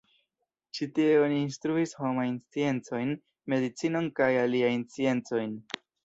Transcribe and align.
Ĉi 0.75 0.85
tie 0.93 1.09
oni 1.25 1.35
instruis 1.47 1.91
homajn 1.99 2.39
sciencojn, 2.45 3.11
medicinon 3.53 4.07
kaj 4.21 4.31
aliajn 4.45 4.87
sciencojn. 4.95 5.53